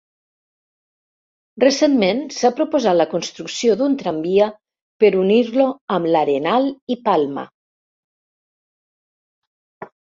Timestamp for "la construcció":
3.01-3.77